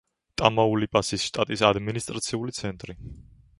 [0.41, 2.97] ტამაულიპასის შტატის ადმინისტრაციული ცენტრი.